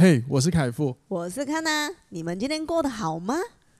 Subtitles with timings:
[0.00, 3.34] 嘿，我是凯富，我是康娜，你们今天过得好吗？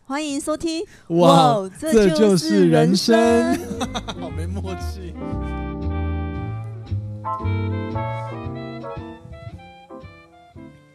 [0.04, 0.84] 欢迎收听。
[1.10, 3.56] 哇，哇这就是人生，
[4.18, 5.14] 好没默契。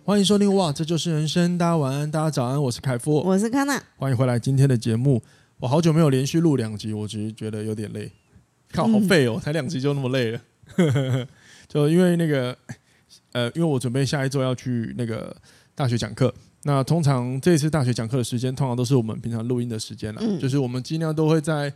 [0.04, 1.58] 欢迎收听，哇，这就是人生。
[1.58, 5.24] 大家晚安，大家早安，我是凯富，我是康娜，欢迎回来今天的节目。
[5.62, 8.12] 我好久没有连续录两集，我只是觉得有点累，
[8.74, 10.42] 靠，好废哦，才两集就那么累了。
[11.70, 12.58] 就因为那个。
[13.34, 15.36] 呃，因为我准备下一周要去那个
[15.76, 16.34] 大学讲课，
[16.64, 21.74] 那通常这次大学讲课的时间，通常都是我们平常录音的时间了，嗯、就是我们尽量都会在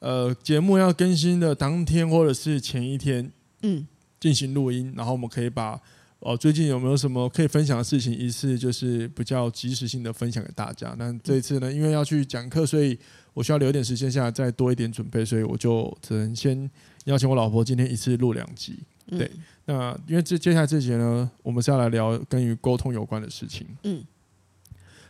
[0.00, 3.30] 呃节目要更新的当天或者是前一天，
[3.62, 3.86] 嗯，
[4.18, 5.72] 进行录音，然后我们可以把
[6.20, 10.94] 哦、呃、最近有没有什么可以分享的事情，一次就是比较及时性的分享给大家。
[10.98, 12.98] 那这一次呢，因为要去讲课，所以
[13.34, 16.70] 我需要留一点时间下来再多一点准备，所以我就只能先
[17.04, 18.78] 邀请我老婆今天一次录两集，
[19.10, 19.30] 对。
[19.34, 23.66] 嗯那因为这接下来这节呢，我们是要来聊跟与沟通有关的事情。
[23.82, 24.02] 嗯，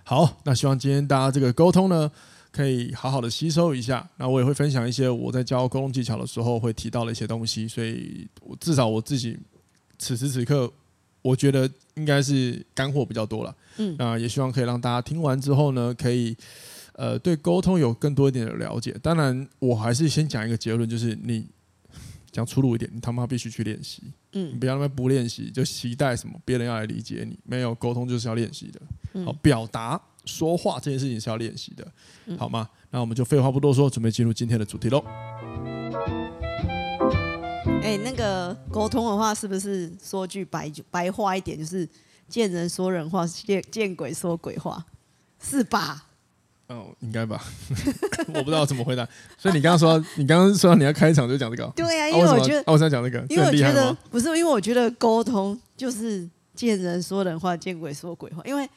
[0.02, 2.10] 好，那希望今天大家这个沟通呢，
[2.50, 4.10] 可以好好的吸收一下。
[4.16, 9.38] 那我也会分享一些我在教沟通技巧的时候会提到的一些东西，所以我至少我自己
[9.96, 10.68] 此时此刻，
[11.22, 13.56] 我觉得应该是干货比较多了。
[13.76, 16.36] 嗯，那也希望可以让大家听完之后呢，可以
[16.94, 18.90] 呃对沟通有更多一点的了解。
[19.00, 21.46] 当然，我还是先讲一个结论，就是你。
[22.30, 24.02] 讲粗鲁一点，你他妈必须去练习。
[24.32, 27.38] 嗯，你不要那么不练习，就期待什么别人要来理解你。
[27.44, 28.80] 没有沟通就是要练习的。
[29.14, 31.92] 嗯、好，表达说话这件事情是要练习的，
[32.26, 32.68] 嗯、好吗？
[32.90, 35.02] 那我们就废话不多说，准备进入今天的主题喽。
[37.80, 41.88] 哎、欸，那个沟通的话，是不是说句白白话一点，就是
[42.28, 44.84] 见人说人话，见见鬼说鬼话，
[45.40, 46.07] 是吧？
[46.68, 47.42] 哦，应该吧，
[48.28, 49.06] 我不知道怎么回答。
[49.38, 51.72] 所以你刚刚说，你刚刚说你要开场就讲这个。
[51.74, 58.42] 对呀、啊，因为我觉得，啊、我想讲这个，因为我觉得不是，因为我觉得沟通就是见人说人话，见鬼说鬼话。
[58.44, 58.68] 因为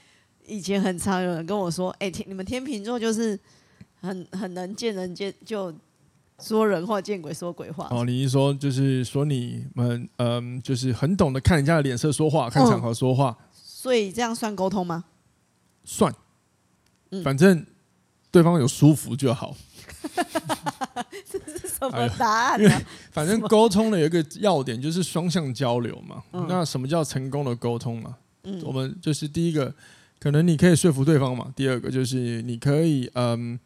[0.47, 3.37] 以前很常有人跟我说，哎、欸，你们天秤座就是
[3.99, 5.73] 很很能见人见就
[6.39, 7.89] 说人话，见鬼说鬼话。
[7.91, 13.35] 哦，你一说就是说你们嗯，就是很懂得看人家的脸色说话，看场合说话。
[13.37, 15.03] 嗯、所以这样算沟通吗？
[15.83, 16.15] 算，
[17.21, 17.65] 反正。
[18.31, 19.55] 对方有舒服就好。
[21.29, 22.81] 这是什么答案呢？
[23.11, 26.23] 反正沟通的有一个要点就是双向交流嘛。
[26.47, 28.15] 那什么叫成功的沟通嘛？
[28.63, 29.73] 我们就是第一个，
[30.19, 31.53] 可能你可以说服对方嘛。
[31.55, 33.59] 第二个就是你可以嗯，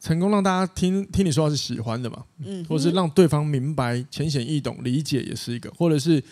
[0.00, 2.24] 成功让大家听听你说话是喜欢的嘛。
[2.44, 6.22] 嗯，或是让对方明白、浅显易懂、理解也是一个，或者是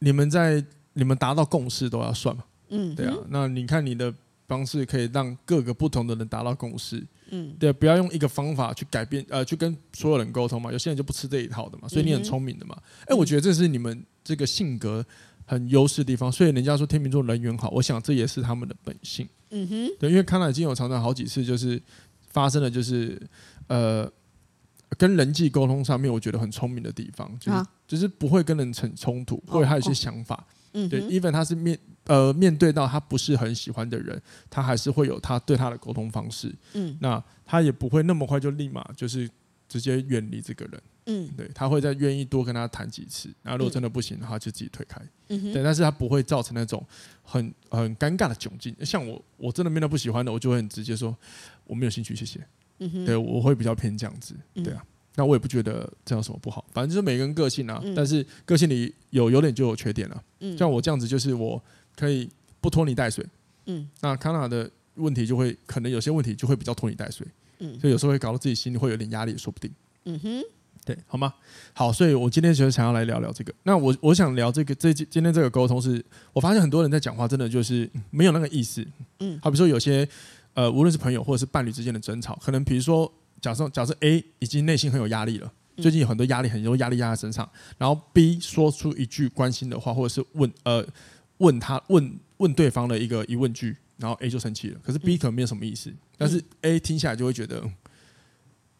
[0.00, 0.64] 你们在
[0.94, 2.42] 你们达到共识都要算嘛。
[2.70, 3.14] 嗯，对啊。
[3.28, 4.12] 那你看你的。
[4.46, 10.70] 方式可以让各个不同的人达到共识，嗯，对，不要用一个方法去改变，呃，去跟所有人沟通嘛。
[10.72, 12.76] 有些人就不吃这一套的嘛，所以你很聪明的嘛。
[13.00, 15.04] 哎、嗯，我觉得这是你们这个性格
[15.44, 16.30] 很优势的地方。
[16.30, 19.28] 所以人家说天秤座人缘好，我想这也是他们的本性。
[19.50, 21.82] 嗯哼，对，因为康乃已经有常常好几次就是
[22.28, 23.20] 发生了，就是
[23.66, 24.08] 呃，
[24.96, 30.46] 跟人际沟通上面我觉得很聪明的地方，就是、啊、就是不会跟人成冲突，或者还有些想法。
[30.88, 34.20] 对，even 他是面呃面对到他不是很喜欢的人，
[34.50, 36.54] 他还是会有他对他的沟通方式。
[36.74, 39.28] 嗯，那他也不会那么快就立马就是
[39.68, 40.82] 直接远离这个人。
[41.08, 43.28] 嗯，对，他会再愿意多跟他谈几次。
[43.42, 45.00] 然后如果真的不行的话，就自己退开。
[45.28, 46.84] 嗯哼，对，但是他不会造成那种
[47.22, 48.74] 很很尴尬的窘境。
[48.84, 51.16] 像我，我真的面对不喜欢的，我就会很直接说
[51.64, 52.44] 我没有兴趣，谢谢。
[52.80, 54.34] 嗯哼，对，我会比较偏这样子。
[54.54, 54.84] 对啊。
[55.18, 57.80] 那我也不觉得这样有什么不好，反正就是每个人个性啊。
[57.82, 60.22] 嗯、但是个性里有优点就有缺点了。
[60.40, 61.60] 嗯、像我这样子，就是我
[61.96, 62.28] 可以
[62.60, 63.26] 不拖泥带水。
[63.64, 67.26] 嗯，那康纳的问题就会可能有些问题就会比较拖泥带水。
[67.60, 69.72] 嗯，所以有时候会搞到自己心里会有点压力，说不定。
[70.04, 70.42] 嗯哼，
[70.84, 71.32] 对，好吗？
[71.72, 73.54] 好，所以我今天其实想要来聊聊这个。
[73.62, 76.04] 那我我想聊这个，这今天这个沟通是，
[76.34, 78.86] 我发现很多人在讲话，真的就是没有那个意思。
[79.20, 80.06] 嗯，好比说有些
[80.52, 83.10] 呃，无论是朋友或者是伴侣之间的争吵，可能比如说。
[83.40, 87.48] 假设假设 A 已经内心很有压力了，最近有很多压力，很多压力压在身上。
[87.78, 90.86] 然后 B 说出一句关心的话，或者是问呃
[91.38, 94.80] 问他问问对方的一个疑问句，然后 A 就生气了。
[94.82, 97.62] 可是 B 可能没有什么意思，但是 A 听下来就会觉得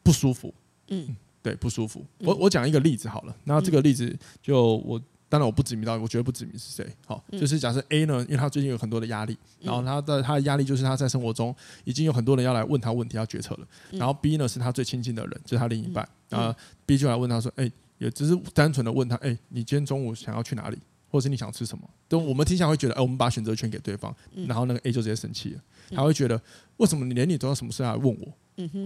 [0.02, 0.54] 不舒服。
[0.88, 2.04] 嗯，对，不舒服。
[2.18, 5.00] 我我讲一个例子好了，那这个例子就我。
[5.28, 6.86] 当然我不指名道姓，我绝对不指名是谁。
[7.04, 13.66] 好，就是假设 A 呢，因为他最近有很多的压力，然后他的他的压力就是他在生活中已经有很多人要来问他问题要决策了。
[13.90, 16.08] 然后 B 呢是他最亲近的人，就是他另一半。
[16.28, 17.68] 然后 B 就来问他说：“哎，
[17.98, 20.78] 也只是单纯的问他，哎，你今天中午想要去哪里，
[21.10, 24.14] 或者是你想吃什么？”都我们听起来会觉得，哎，我们把选择权给对方。
[24.46, 26.40] 然后那个 A 就直接生气了，他会觉得
[26.76, 28.32] 为什么你连你都要什么事来问我？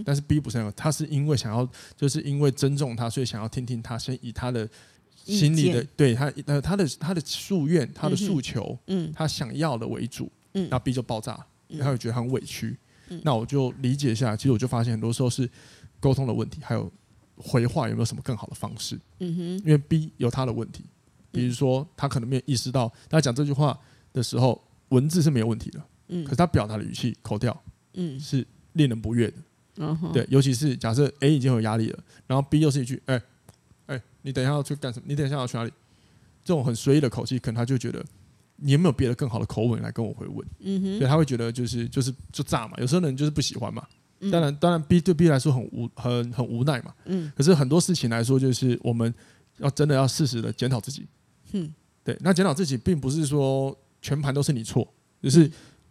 [0.06, 4.66] 但是 B 不是那样，他是因为想要，就是因为尊重他，所以想要听听他，先以他的。
[5.24, 11.38] 心里的对他呃他的他的夙愿他的诉求，嗯，他想要的为主，嗯，那 B 就爆炸，
[11.78, 12.76] 他会觉得很委屈，
[13.08, 15.48] 嗯，那我就理解一下，其实我就发现很多时候是
[16.00, 16.90] 沟通的问题，还有
[17.36, 20.84] 回话有没有什么更好的方式，嗯哼，因为 B 有他的问题，
[21.30, 23.78] 比如说他可能没有意识到他讲这句话
[24.12, 27.62] 的时候文字是没有问题的，嗯，可是他表达的语气口调，
[27.94, 29.36] 嗯，是令人不悦的，
[30.12, 33.14] 对，尤其是假设 A 已经有压力了，然后 B 又是一句，哎。
[33.14, 33.22] 哎，
[34.22, 35.06] 你等一下要去干什么？
[35.08, 35.72] 你等一下要去哪里？
[36.44, 38.04] 这种很随意的口气，可能他就觉得
[38.56, 40.46] 你有没有别的更好的口吻来跟我回问？
[40.60, 42.74] 嗯哼，对，他会觉得就是就是就炸嘛。
[42.78, 43.86] 有时候人就是不喜欢嘛。
[44.20, 46.94] 嗯、当然，当然 B 对 B 来说很无很很无奈嘛。
[47.04, 47.30] 嗯。
[47.36, 49.12] 可是很多事情来说，就是我们
[49.58, 51.06] 要真的要适时的检讨自己。
[51.52, 51.72] 嗯。
[52.02, 54.86] 对，那检讨自己，并不是说全盘都是你错，
[55.22, 55.50] 就是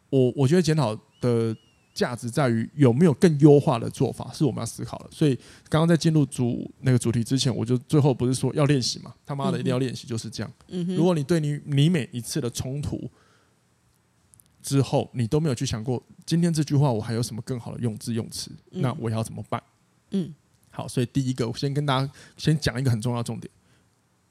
[0.10, 1.56] 我我觉得检讨的。
[2.00, 5.10] 价值在于有没有更优化的做法，是我们要思考的。
[5.12, 5.36] 所以
[5.68, 9.14] 刚刚在进入主那个主题之前，我就最后不是说要练习嘛？
[9.26, 10.50] 他妈的一定要练习，就是这样。
[10.70, 10.96] 嗯哼。
[10.96, 13.12] 如果你对你你每一次的冲突
[14.64, 19.62] 之后，你都没有去想过今天这句话我还有什么更好的用字用词，那我要怎么办？
[20.12, 20.34] 嗯。
[20.70, 23.52] 好，所以第一个，我先跟大家先讲一个很重要重点：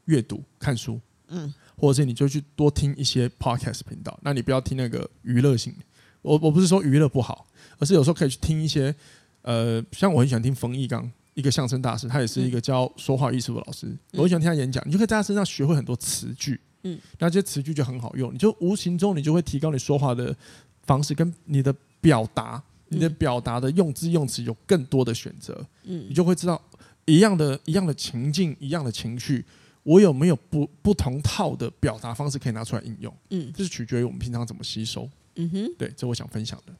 [0.07, 4.19] 阅读、看书，嗯，或者是你就去多听一些 podcast 频道。
[4.23, 5.75] 那你不要听那个娱乐性。
[6.23, 7.47] 我我不是说娱乐不好。
[7.79, 8.95] 而是有时候可以去听一些，
[9.43, 13.87] 呃，像我很喜欢听冯翊纲，一个相声大师，他也是一个教说话艺术的老师。
[14.13, 20.35] 我很喜欢听他演讲，你就可以在他身上学会很多词句，嗯，那这些词句就很好用，你就无形中你就会提高你说话的
[20.83, 26.61] 方式，跟你的表达，你的表达的用字用词有更多的选择，嗯，你就会知道
[27.05, 29.45] 一样的一样的情境，一样的情绪，
[29.83, 36.73] 我有没有不不同套的表达方式可以拿出来应用，嗯，这是取决于我们平常怎么吸收，嗯哼，对，这我想分享的。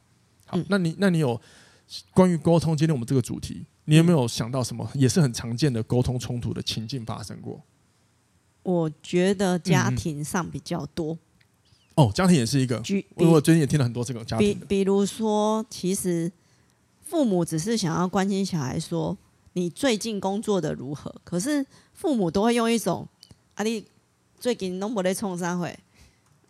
[0.49, 1.39] 好，那你那你有
[2.13, 2.75] 关于沟通？
[2.75, 7.61] 今天我们这个主题，你有没有想到什么也是很常见的沟通冲突的情境发生过？
[8.63, 11.13] 我觉得家庭上比较多。
[11.13, 12.81] 嗯、哦，家庭也是一个。
[13.15, 16.31] 我最近也听了很多这个家庭比，比如说，其实
[17.01, 19.17] 父母只是想要关心小孩，说
[19.53, 21.13] 你最近工作的如何？
[21.23, 23.07] 可是父母都会用一种
[23.55, 23.85] 啊，你
[24.39, 25.77] 最近拢无咧创啥会？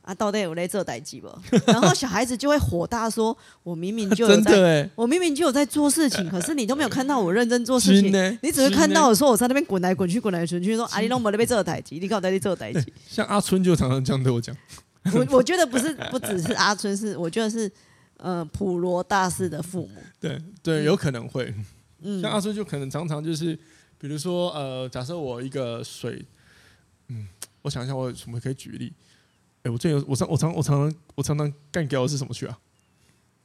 [0.10, 1.28] 啊，到底有在做代志不？
[1.72, 8.12] 然后小孩子就会火大说：“我明明就有在， 我明明就有在做事情， 可是你都没有看到我认真做事情，
[8.42, 14.56] 你只是看到我说我在那边滚来滚去，滚来滚去，说啊，你拢没在被做代志，你搞在你做代志。”像阿春就常常这样对我讲。
[15.14, 17.72] 我我觉得不是，不只是阿春，是我觉得是
[18.18, 20.02] 呃普罗大师的父母。
[20.20, 21.54] 对对，有可能会。
[22.02, 23.58] 嗯，像阿春就可能常常就是，
[24.00, 26.26] 比如说呃，假设我一个水，
[27.10, 27.28] 嗯，
[27.62, 28.92] 我想一下，我有什么可以举例？
[29.60, 32.58] 哎、欸，我最近我常我常我常常我常常干掉的是什么去啊？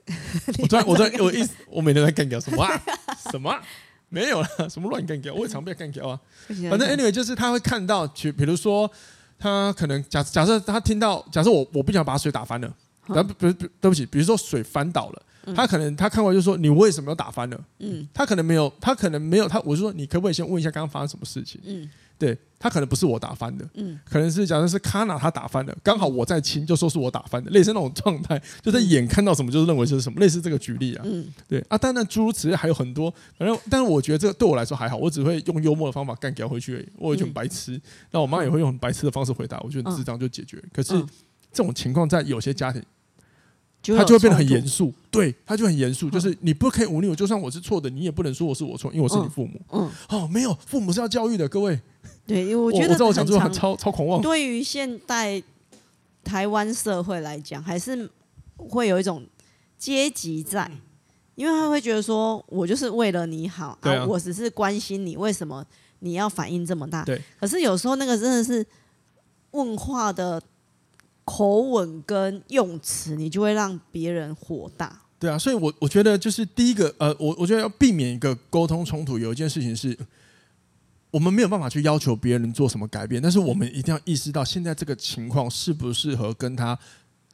[0.61, 2.83] 我突然我突然我意思，我每天在干掉什么啊？
[3.33, 3.61] 什么、啊？
[4.11, 5.35] 没有了，什么乱干掉？
[5.35, 6.21] 我也常被干掉啊。
[6.71, 8.89] 反正 anyway 就是他会看到，去比如说
[9.39, 12.73] 他可能假假设他听到，假设我我不想把水打翻了，
[13.07, 15.23] 然后不是对不起，比如说水翻倒了，
[15.57, 17.65] 他可能他看过来就说你为什么要打翻了？
[17.81, 21.61] 嗯，他可能没有，他可能没有，他我就说你可不可以先问一下刚刚发生什么事情？
[21.65, 21.91] 嗯。
[22.17, 37.81] 对，他可能不是我打翻的，嗯，可能是假设是卡纳他打翻的，刚好我在亲，就说是我打翻的，类似那种状态，就在眼看到什么就是认为是什么，类似这个举例啊，嗯，对啊，当然诸如此类还有很多，反正但是我觉得这个对我来说还好，我只会用幽默的方法干掉回去而已，我就很白痴，
[38.13, 40.63] 那我妈也会用很白痴的方式回答，我觉得智障就解决。
[40.73, 40.95] 可是
[41.53, 42.81] 这种情况在有些家庭，
[43.97, 51.79] 他就会变得很严肃，对，他就很严肃，就是你不可以忤逆我，就算我是错的，你也不能说我是我错，因为我是你父母，嗯，哦，没有，父母是要教育的，各位。
[52.27, 52.97] 对，因为我觉得
[53.41, 54.23] 很超超狂妄。
[54.23, 55.43] 对于现代
[56.23, 58.09] 台湾社会来讲，还是
[58.57, 59.27] 会有一种
[59.77, 60.71] 阶级在，
[61.35, 65.63] 因为他会觉得说，我就是为了你好，啊，我只是关心你，为什么
[65.99, 67.05] 你要反应这么大？
[67.05, 67.21] 对。
[67.39, 68.65] 可是有时候那个真的是
[69.51, 70.41] 问话的
[71.27, 75.03] 口吻跟用词，你就会让别人火大。
[75.19, 79.99] 对啊，所以我我觉得就是第一个，呃，我我觉得要避免一个沟通冲突，有一件事情是。
[81.15, 86.77] 我们没有办法去要求别人做什么改变，但是我们一定要意识到现在这个情况适不适合跟他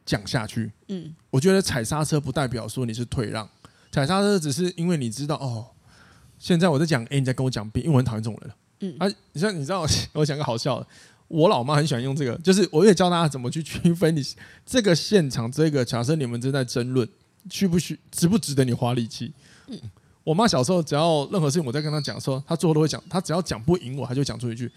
[0.05, 0.71] 讲下去。
[0.89, 3.49] 嗯，我觉得踩刹车不代表说你是退让，
[3.91, 5.69] 踩刹车只是因为你知道哦，
[6.39, 8.53] 现在我在讲 A，你在跟我讲 B，因为我很讨厌这种人。
[8.81, 10.87] 嗯，啊，你像你知道， 我讲个好笑的，
[11.29, 14.23] 我老妈很喜欢用这个，就是我也教大家怎么去区分你
[14.67, 17.09] 这个现场这个假设你们正在争论，
[17.51, 19.33] 需不需值不值得你花力气？
[19.69, 19.81] 嗯。
[20.25, 23.03] 我妈小时候，只要任何事情我在跟她讲的时候，她最后都会讲。
[23.09, 24.71] 她只要讲不赢我，她就讲出一句：“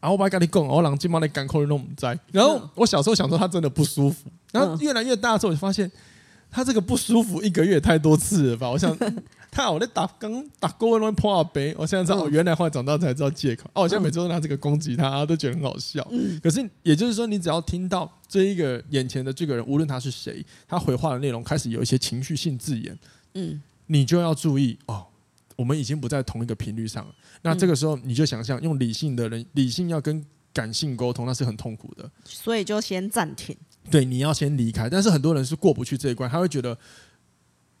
[0.00, 4.30] 啊，我把跟你讲，我让金毛来赶口令弄在。”然后我小时候想说她真的不舒服。
[4.52, 5.90] 然后越来越大的时候，我就发现
[6.50, 8.70] 他这个不舒服一个月太多次了吧？
[8.70, 8.96] 我想。
[9.50, 13.70] 看我在打刚打过问问破二杯，我现在知道，我原来后来长大才知道借口。
[13.72, 16.04] 哦，我现在每次都拿这个攻击他，都觉得很好笑。
[16.42, 22.98] 可是也就是说，你只要听到这一个眼前的这个人，无论他是谁，他回话的内容开始有一些情绪性字眼，
[23.34, 25.06] 嗯，你就要注意哦，
[25.56, 27.14] 我们已经不在同一个频率上了。
[27.42, 32.10] 那这个时候，你就想象用理性的人，理性要跟感性沟通，那是很痛苦的。
[32.24, 33.56] 所以就先暂停。
[33.90, 34.88] 对，你要先离开。
[34.88, 36.76] 但是很多人是过不去这一关，他会觉得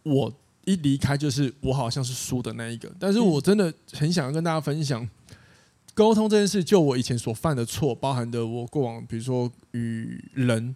[0.02, 0.32] 我。
[0.66, 5.06] 一离开就是我好像是输的那一个，但是我真的很想要跟大家分享
[5.92, 6.64] 沟通这件事。
[6.64, 10.74] 就我以前所犯的错，包含的我过往，比如说与人、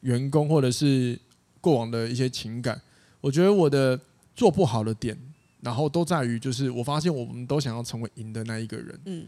[0.00, 1.16] 员工或者是
[1.60, 2.82] 过往的一些情感，
[3.20, 4.00] 我觉得我的
[4.38, 5.18] 做不好的点，
[5.60, 9.26] 然后都在于就是我发现我们都想要成为赢的那一个人，嗯，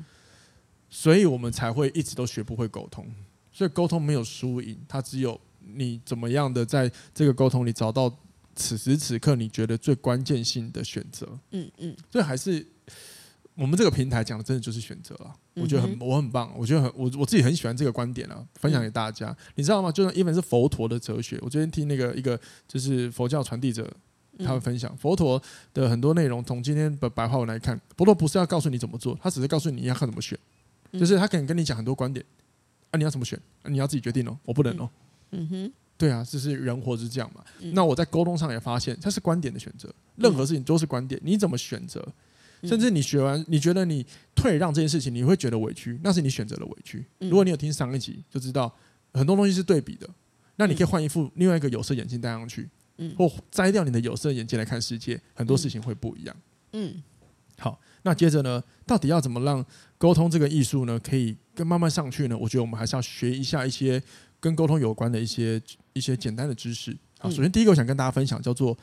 [0.88, 3.05] 所以我们才会一直都学不会沟通。
[3.50, 5.38] 所以沟通没有输赢，它只有
[5.75, 8.17] 你怎么样的在这个沟通里找到。
[8.57, 12.67] 此时此刻，你觉得最关键性的选择，嗯嗯，所以还是
[13.55, 15.33] 我们这个平台讲的，真的就是选择了。
[15.55, 19.35] 我觉得很，我很棒，我觉得很，我我自己很喜欢这个观点啊，分享给大家。
[19.55, 19.90] 你知道吗？
[19.90, 22.38] 就算一本是佛陀的哲学，我昨天听那个一个
[22.69, 23.90] 就是佛教传递者，
[24.44, 25.40] 他会分享佛陀
[25.75, 26.42] 的很多内容。
[26.44, 30.38] 从今天的白话文来看，佛陀不是要告诉你怎么做，他只是告诉你要看怎么选，
[30.92, 32.25] 就是他可能跟你讲很多观点
[32.90, 34.88] 啊，你要怎么选，你要自己决定哦，我不能哦，
[35.30, 35.73] 嗯哼。
[35.97, 37.44] 对啊，就是人活是这样嘛。
[37.61, 39.94] 嗯、那我在沟通上也发现，它是观点的选择。
[40.16, 42.02] 任何事情都是观点，你怎么选择？
[42.62, 47.04] 甚至你学完，你觉得你退让这件事情，你会觉得委屈，那是你选择的委屈。
[47.18, 48.75] 如果你有听上一集，就知道
[49.12, 50.09] 很多东西是对比的。
[50.56, 52.66] 那你可以换一副另外一个有色眼镜戴上去，
[53.16, 56.37] 或摘掉你的有色眼镜来看世界，很多事情会不一样。
[56.73, 57.02] 嗯，
[57.59, 59.64] 好，那接着呢，到底要怎么让
[59.99, 62.37] 沟通这个艺术呢，可以更慢慢上去呢？
[62.37, 64.02] 我觉得我们还是要学一下一些。
[64.42, 65.61] 跟沟通有关的一些
[65.92, 68.75] 一些简单的知识啊，首先第一个我想跟大家分享叫做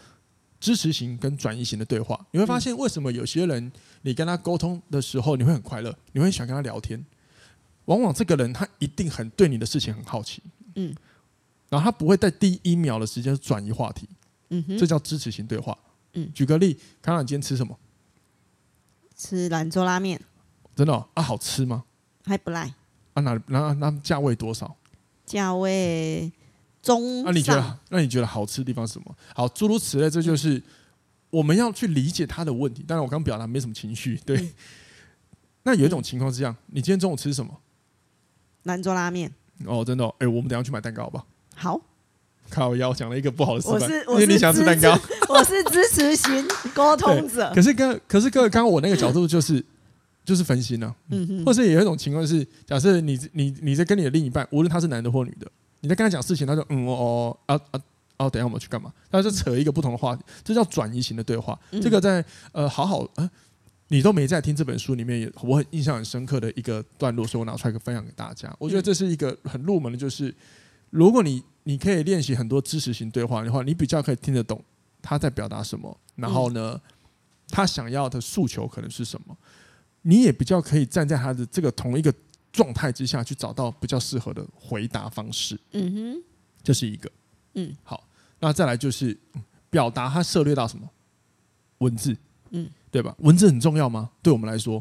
[0.59, 2.23] 支持型跟转移型的对话。
[2.29, 3.71] 你会发现为什么有些人
[4.03, 7.03] 你跟他沟通的时候你会很快乐，你会想跟他聊天，
[7.85, 10.43] 往往这个人他一定很对你的事情很好奇，
[10.75, 10.93] 嗯，
[11.69, 14.07] 然后他不会在第一秒的时间转移话题，
[14.49, 15.77] 嗯哼，这叫支持型对话。
[16.13, 17.77] 嗯，举个例，康康你今天吃什么？
[19.15, 20.21] 吃兰州拉面。
[20.75, 21.07] 真的哦？
[21.13, 21.83] 啊，好吃吗？
[22.25, 22.73] 还不赖。
[23.13, 24.75] 啊，那那那价位多少？
[25.25, 26.31] 价位
[26.81, 27.79] 中，那、啊、你觉得？
[27.89, 29.15] 那你觉得好吃的地方是什么？
[29.35, 30.61] 好，诸如此类，这就是
[31.29, 32.83] 我们要去理解他的问题。
[32.83, 34.15] 当然，我刚表达没什么情绪。
[34.25, 34.53] 对，嗯、
[35.63, 37.59] 那有一种情况是这样：你今天中午吃什么？
[38.63, 39.33] 兰州拉面。
[39.65, 40.15] 哦，真的、哦？
[40.19, 41.27] 哎、欸，我们等下去买蛋糕好不好？
[41.57, 41.81] 好。
[42.49, 44.97] 靠腰讲了一个不好的示范，我是因为你想吃蛋糕。
[45.27, 47.51] 我是支持型沟通者。
[47.53, 49.63] 可是跟可是各位，刚刚我那个角度就是。
[50.27, 55.49] 就是分心了，嗯哼，或是有一种情况是，假设你你你在跟你的另一半，无论他是男的或女的，
[55.79, 57.79] 你在跟他讲事情，他说嗯哦哦啊啊
[58.17, 58.91] 哦，等一下我们去干嘛？
[59.09, 61.57] 他就扯一个不同的话题，这叫转移型的对话。
[61.81, 62.21] 这个在
[62.51, 63.29] 呃好好呃，
[63.87, 68.53] 你都没在听这本书里面，也我很印象很深刻的一个段落，所以我拿出来分享给大家。
[68.59, 70.35] 我觉得这是一个很入门的，就是
[70.89, 74.63] 如果你你可以练习很多知识型对话的话，你比较可以听得懂
[75.01, 76.79] 他在表达什么，然后呢，
[77.49, 79.37] 他想要的诉求可能是什么。
[80.03, 82.13] 你也比较可以站在他的这个同一个
[82.53, 85.59] 状态之下去找到比较适合的回答方式。
[85.71, 86.23] 嗯哼，
[86.63, 87.11] 这是一个。
[87.55, 88.07] 嗯，好，
[88.39, 89.17] 那再来就是
[89.69, 90.89] 表达他涉猎到什么
[91.79, 92.15] 文字，
[92.51, 93.13] 嗯，对吧？
[93.19, 94.11] 文字很重要吗？
[94.21, 94.75] 对我们来说，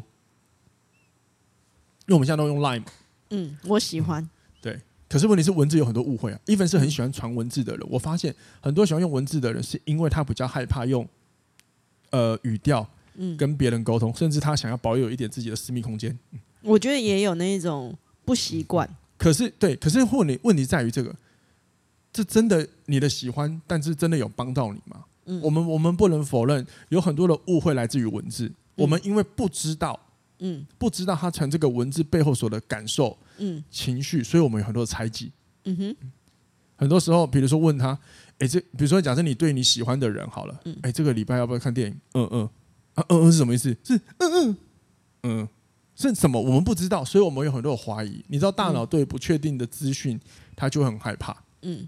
[2.05, 2.85] 因为我们现在都用 Line 嘛。
[3.31, 4.29] 嗯，我喜欢。
[5.07, 6.39] 对，可是问题是文字有很多误会啊。
[6.45, 11.07] 一份是很喜欢传文字的人，我发现很多喜欢用文字的人，是因为他比较害怕用
[12.11, 12.87] 呃语调。
[13.35, 16.15] 跟别人沟通，甚至他想要保有一点自己的私密空间。
[16.61, 18.87] 我觉得也有那一种不习惯。
[19.17, 21.15] 可是，对，可是问题问题在于这个，
[22.13, 25.03] 这真的你的喜欢，但是真的有帮到你吗？
[25.25, 28.51] 嗯，我们我们不能否认，有很多的误会来自于文字。
[28.75, 29.99] 我们因为不知道，
[30.39, 35.31] 嗯，不知道他传这个文字背后所的感受，嗯，情绪，所以我们有很多的猜忌。
[35.65, 35.95] 嗯哼，
[36.75, 37.97] 很多时候，比如说问他，
[38.39, 41.99] 哎，这比如说假设你对你喜欢的人好了，哎，这个礼拜要不要看电影？
[42.13, 42.49] 嗯嗯。
[42.93, 43.69] 啊嗯嗯是什么意思？
[43.83, 44.57] 是嗯嗯
[45.23, 45.47] 嗯
[45.95, 46.41] 是什么？
[46.41, 48.23] 我们不知道，所以我们有很多的怀疑。
[48.27, 50.19] 你知道，大脑对不确定的资讯，
[50.55, 51.35] 它就很害怕。
[51.61, 51.87] 嗯，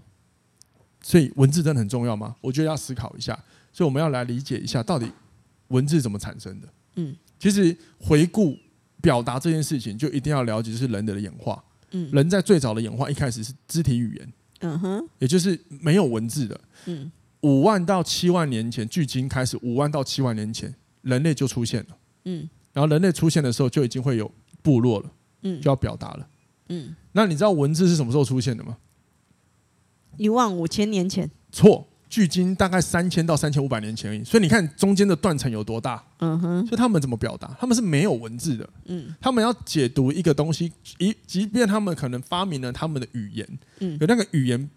[1.02, 2.36] 所以文字真的很重要吗？
[2.40, 3.36] 我觉得要思考一下。
[3.72, 5.10] 所以我们要来理解一下，到底
[5.68, 6.68] 文字怎么产生的？
[6.96, 8.56] 嗯，其实回顾
[9.02, 11.60] 表达这件事情，就一定要了解，就是人的演化。
[11.90, 14.32] 嗯，人在最早的演化一开始是肢体语言。
[14.60, 16.60] 嗯哼，也就是没有文字的。
[16.86, 20.72] 嗯，五万到七万年前，距今开始五万到七万年前。
[21.02, 24.30] 人类就出现了，嗯，然后人类出现的时候就已经会有
[24.60, 25.10] 部落了，
[25.44, 26.28] 嗯，就要表达了，
[26.68, 28.76] 嗯，那你知道文字是什么时候出现的吗？
[30.18, 31.30] 一万五千年前。
[31.50, 36.04] 错，距今大概三千到三千五百年前而已，所以你看中间的断层有多大？
[36.18, 36.66] 嗯哼。
[36.66, 37.56] 所以他们怎么表达？
[37.58, 38.68] 他们是没有文字的。
[38.86, 39.14] 嗯。
[39.20, 43.48] 他们要解读一个东西，一即便他们可能发明了他们的语言，
[43.78, 44.68] 嗯，有那个语言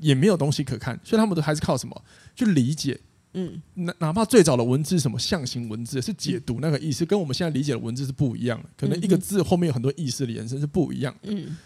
[0.00, 2.04] 也没有东西可看，所以他们都还是靠什么
[2.36, 3.00] 去理解？
[3.32, 3.60] 嗯。
[3.74, 8.68] 哪哪怕最早的文字什么象形文字，是解读那个意思，跟我们现在理解的文字是不一样的。
[8.76, 11.32] 可能一个字后面有很多意思的延伸是不一样的。
[11.32, 11.56] 嗯。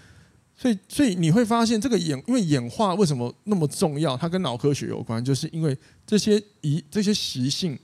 [0.61, 4.15] 所以，所以你会发现，这个演，因为演化为什么那么重要？
[4.15, 5.75] 它跟脑科学有关，就是因为
[6.07, 7.79] 这些遗、这些习性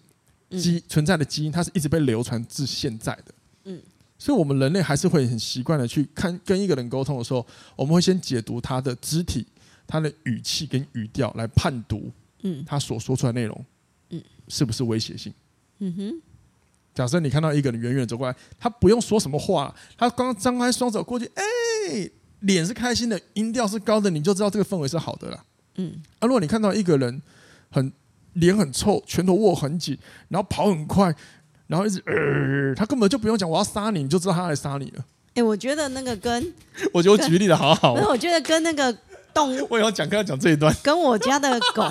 [0.51, 3.35] 基存在的基因，它是一直被流传至现在的。
[3.65, 3.81] 嗯，
[4.19, 9.47] 所以我们人类还是会很习惯的去看跟一个人沟通的时候，我们会先解读他的肢体、
[9.87, 13.65] 他的语气跟语调来判读，嗯，他所说出来内容，
[14.11, 15.33] 嗯，是不是威胁性？
[15.79, 16.23] 嗯哼。
[16.95, 21.43] 假设你看到一个人远远走过来，他不用说什么话，他刚刚张开双手过去，哎、
[21.95, 22.13] 欸。
[22.47, 25.45] 脸是开心的，音调是高的，你就知道这个氛围是好的了。
[25.77, 27.21] 嗯，啊，如果你看到一个人
[27.71, 27.93] 很
[28.35, 29.99] 脸很臭，拳头握很紧，
[30.29, 31.15] 然后跑很快，
[31.67, 35.05] 然后一直呃，他根本就不用讲我要杀你，你就知道他来杀你了。
[35.31, 36.55] 哎、欸，我觉得那个跟
[36.95, 37.95] 我觉得我举例的好好。
[37.97, 38.97] 那我觉得跟那个
[39.35, 40.75] 动物， 我也要讲，跟他讲这一段。
[40.83, 41.85] 跟我家的狗，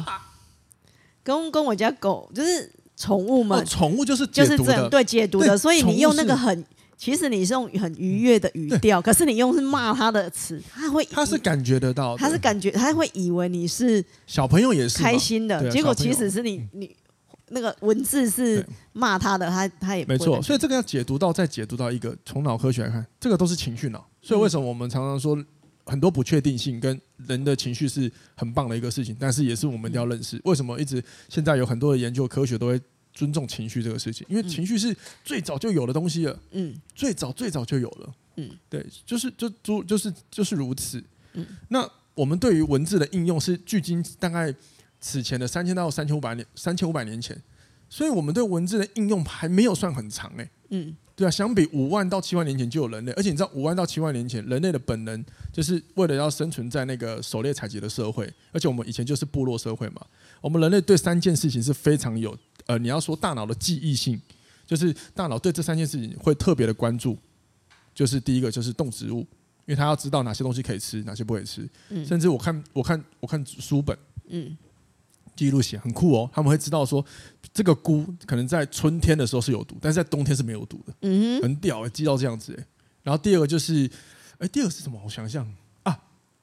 [1.23, 6.65] 跟跟我家狗就是宠物们，宠、哦、物就是就是这对解读的，所以你用那个很。
[6.97, 16.95] 其实你是用很愉悦的语调，可是你用是骂他的词，他会他是感觉得到，他是感觉他会以为你是小朋友也是开心的，结果其实是你你
[17.49, 20.41] 那个文字是骂他的，他他也没错。
[20.41, 24.07] 所以这个要解读到，再解读到一个从脑科学来看，这个都是情绪脑。
[24.21, 25.37] 所以为什么我们常常说
[25.85, 32.79] 很多不确定性跟人的情绪是很棒的一个事情，但是也是我们一定要认识为什么一直现在有很多的研究科学都会。
[33.15, 36.37] 尊重情绪这个事情，因为情绪是最早就有的东西了。
[36.51, 38.13] 嗯，最早最早就有了。
[38.35, 41.01] 嗯，对，就是就就就是就是如此。
[41.33, 44.53] 嗯，那我们对于文字的应用是距今大概
[44.99, 47.41] 此前的三千到三千五百年，三千五百年前，
[47.89, 50.49] 所以我们对文字的应用还没有算很长哎。
[50.71, 60.05] 嗯，对啊，相比五万到七万年前就有人类，而且你知道五万到七万年前人类的本能就是为了要生存在那个狩猎采集的社会，而且我们以前就是部落社会嘛，
[60.41, 62.37] 我们人类对三件事情是非常有。
[62.67, 64.19] 呃，你要说大脑的记忆性，
[64.65, 67.17] 就是大脑对这三件事情会特别的关注，
[67.93, 69.27] 就是第一个就是动植物，因
[69.67, 71.69] 为他要知道哪些东西可以吃，哪些不可以吃。
[71.89, 73.95] 嗯、甚至我看我看我看书本，
[74.29, 74.57] 嗯，
[75.35, 77.05] 记录写很酷哦，他们会知道说
[77.53, 80.93] 这个菇可能在春天的时候是有毒，但是在冬天是没有毒的。
[81.01, 82.65] 嗯哼，很屌哎，记到这样子哎。
[83.03, 83.87] 然后第二个就是，
[84.39, 84.99] 哎，第二个是什么？
[85.05, 85.47] 我想想
[85.83, 85.95] 啊，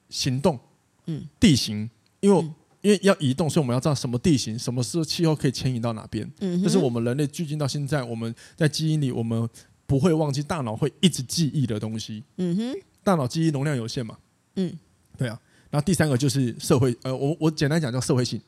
[0.08, 0.61] 行动，
[1.06, 2.50] 嗯，地形，因为。
[2.83, 6.29] 嗯因为要移动，所以我们要知道什么地形，什么时候气候可以迁移到哪边。
[6.40, 9.49] 嗯哼，这是我们人类距今到现在，我们在基因里我们
[9.87, 12.25] 不会忘记，大脑会一直记忆的东西。
[12.38, 14.18] 嗯哼，大脑记忆容量有限嘛。
[14.57, 14.77] 嗯，
[15.16, 15.40] 对啊。
[15.71, 18.40] 然后第三个就是社会，呃，我我简单讲叫社会性。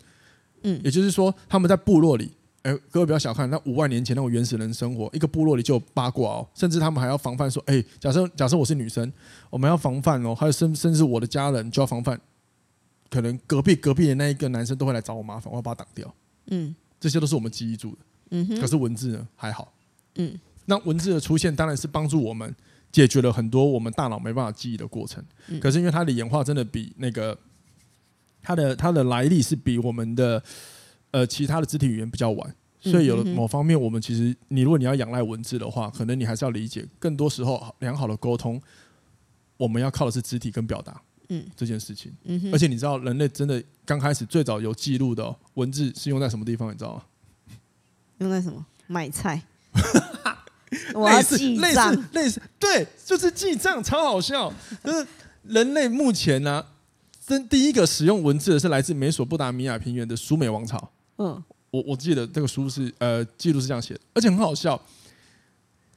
[0.65, 9.13] 嗯，也就是说他们在部落里，哎，各位不要小看那五万年前那种原始人生活，一个部落里就有八卦哦，甚至他们还要防范说，哎，假设假设我是女生，
[9.49, 12.21] 我们要防范哦，还有甚甚至我的家人就要防范。
[13.15, 16.13] 可能隔壁隔壁的那一个男生都会来找我麻烦，我要把他挡掉。
[16.47, 17.99] 嗯，这些都是我们记忆住的。
[18.31, 19.73] 嗯哼，可是文字呢还好。
[20.17, 22.53] 嗯，那文字的出现当然是帮助我们
[22.91, 25.25] 解决了很多我们大脑没办法记忆的过程。
[25.47, 27.39] 嗯，可是因为它的演化真的比那个
[28.43, 30.43] 它的它的来历是比我们的
[31.13, 38.61] 呃其他的肢体语言比较晚，所以有了某方面我们其实你如果你要仰赖文字的话，可能你还是要理解，更多时候良好的沟通，
[39.57, 41.01] 我们要靠的是肢体跟表达。
[41.29, 46.71] 嗯，这件事情，嗯哼，而且你知道，人类真的刚开始最早有记录的文字是用在什么地方？
[46.71, 47.03] 你知道吗？
[48.19, 48.65] 用在什么？
[48.87, 49.43] 买菜。
[50.95, 54.53] 我要记账，类似类似，对，就是记账，超好笑。
[54.83, 55.07] 就是
[55.45, 56.67] 人类目前呢、啊，
[57.25, 60.91] 真第一个使用文字的是来自美索不达米亚平原的苏美王朝。
[61.19, 64.81] 嗯，我我记得这个书是呃记录是这样写的，而且很好笑。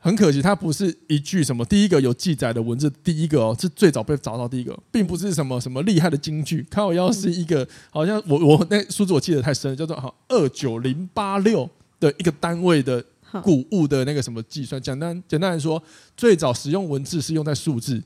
[0.08, 6.66] 很可惜，它不是一句什么第一个有记载的文字，第一个哦，是最早被找到第一个，并不是什么什么厉害的金句。
[6.72, 13.04] 靠腰是一个，好像我我那数字我记得太深了，叫做好二九零八六的一个单位的
[13.44, 14.82] 谷物的那个什么计算。
[14.82, 15.84] 简单简单来说，
[16.16, 18.02] 最早使用文字是用在数字。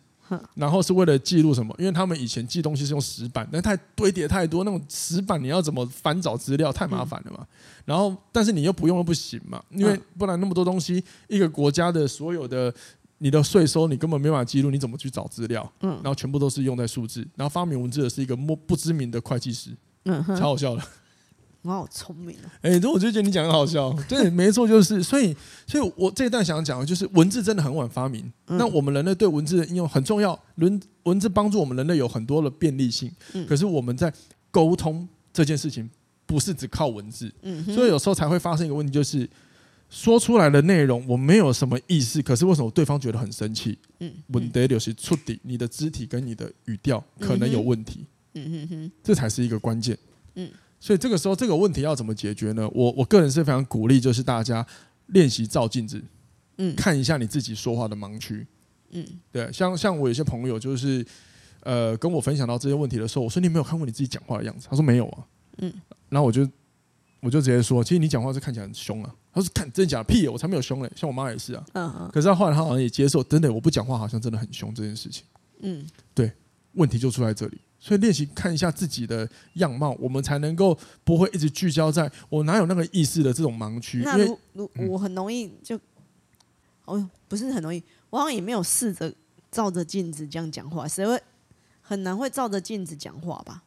[0.55, 1.75] 然后是为了记录什么？
[1.77, 7.45] 因为他们以前记东西是用石板，但太堆叠太多，那种石板你要怎么翻找资料太麻烦了嘛。
[7.85, 12.73] 然后，但是你又不用又不行嘛，因为不然那么多东西，一个国家的所有的
[13.17, 15.71] 你的税收你根本没办法记录，你怎么去找资料？
[15.81, 17.27] 嗯，然后全部都是用在数字。
[17.35, 19.71] 然后发明文字的是一个莫不知名的会计师，
[20.05, 20.83] 嗯，超好笑的。
[21.63, 22.49] 我好聪明啊！
[22.61, 23.93] 哎，这我就觉得你讲的好笑。
[24.09, 25.35] 对，没错，就是所以，
[25.67, 28.25] 所以我这一段想讲的就是文字真的很晚发明。
[28.47, 33.11] 嗯、那我们人类对文字的应用很重要，文文字帮助我们人类有很多的便利性。
[33.33, 34.11] 嗯、可是我们在
[34.49, 35.87] 沟通这件事情
[36.25, 37.31] 不是只靠文字。
[37.43, 39.29] 嗯，所以有时候才会发生一个问题，就是
[39.89, 43.77] 说出来的内容我没有什么意思，可是为什么对方觉得很生气？
[43.99, 48.07] 嗯，问题就是出底，你的肢体跟你的语调可能有问题。
[48.33, 49.95] 嗯哼哼，这才是一个关键。
[50.35, 50.49] 嗯，
[50.81, 52.67] 所以这个时候这个问题要怎么解决呢？
[52.73, 54.65] 我我个人是非常鼓励，就是大家
[55.07, 56.03] 练习照镜子，
[56.57, 58.45] 嗯，看一下你自己说话的盲区。
[58.89, 61.05] 嗯，对，像像我有些朋友就是，
[61.61, 65.23] 呃，跟我分享到这些问题的时候，我说你没有看过你自己讲话的样子，他说没有啊，
[65.59, 65.71] 嗯，
[66.09, 66.49] 然后我就
[67.21, 70.03] 我就直接说，其实你讲话是看起来很凶啊，他说看真的假的？
[70.05, 75.23] 屁，我才没有凶嘞，像我妈也是啊，嗯嗯，可是他后来他好像也接受，真的我不讲话好像真的很凶这件事情，
[75.61, 76.31] 嗯，对，
[76.73, 85.75] 问题就出在这里，所以练习看一下自己的样貌，我们才能够不会一直聚焦在我哪有那个意识的这种盲区，那如如嗯我很容易就，
[86.85, 87.81] 哦哟，不是很容易。
[88.11, 89.11] 我好像也没有试着
[89.49, 91.19] 照着镜子这样讲话，谁会
[91.81, 93.63] 很难会照着镜子讲话吧？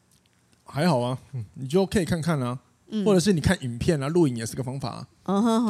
[0.63, 1.19] 还好啊，
[1.55, 5.07] 你就可以看看啊，嗯或者是你看影片啊，录影也是个方法啊。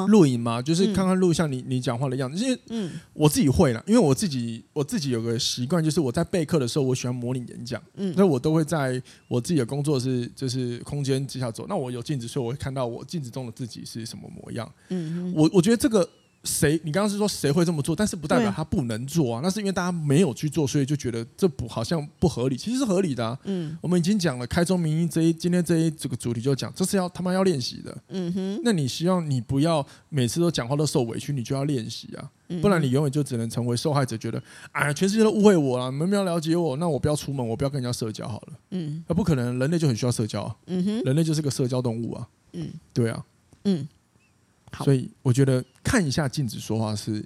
[0.07, 2.43] 录影嘛，就是看看录像你你讲话的样子。
[2.43, 2.91] 因为嗯。
[3.13, 8.13] 我自己会了，因为我自己我自己有个习惯，就是我在备课的时候，我喜欢模拟演讲，嗯。
[8.17, 11.65] 那我都会在我自己的工作室就是空间之下走。
[11.69, 14.69] 那我有镜子，所以我会看到我镜子中的自己是什么模样。
[14.89, 16.07] 嗯哼，我我觉得这个
[16.45, 19.41] 谁，你刚刚是说谁会这么做，但是不代表他不能做啊。
[19.43, 23.37] 那是因为大家没有去做，所以就觉得这不好像不合理，其实是合理的啊。
[23.45, 27.97] 嗯我们已经讲了开宗明义这一今天这一这个主题就讲，这是要他妈要练习的。
[28.09, 38.53] 嗯哼，那你希望你不要每次都讲话都受委屈，你就要练习啊，嗯不然你永远就只能成为受害者，觉得哎，全世界都误会我了，你们没有了解我，那我不要出门，我不要跟人家社交好了。
[38.71, 42.27] 嗯那不可能，人类就很需要社交啊，嗯哼，人类就是个社交动物啊。
[42.53, 43.25] 嗯对啊，
[43.65, 43.94] 嗯，好
[44.83, 47.23] 所以我觉得看一下镜子说话是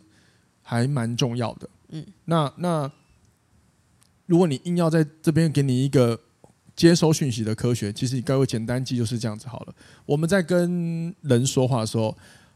[0.61, 1.69] 还蛮重要的。
[1.89, 2.91] 嗯，那那
[4.25, 6.19] 如果你硬要在这边给你一个
[6.75, 9.75] 接收讯息的科学，其实你该会简单记就是这样子好了。
[10.05, 12.15] 我们在跟人说话的时候，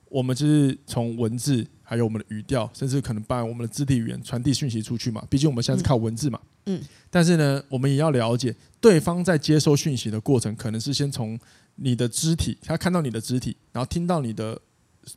[0.09, 5.25] 我们就是从文字，还有我们的语调，甚至可能把我们的肢体语言传递讯息出去嘛。
[5.29, 6.39] 毕竟我们现在是靠文字嘛。
[6.67, 6.79] 嗯。
[7.09, 11.37] 但是呢，我们也要了解，对方在接收讯息的过程，可能是先从
[11.75, 14.61] 你的肢体，他看到你的肢体，然后听到你的